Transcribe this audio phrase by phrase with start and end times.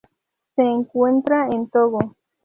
[0.55, 2.15] Se encuentra en Togo.